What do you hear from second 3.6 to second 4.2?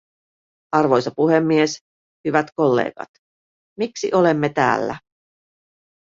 miksi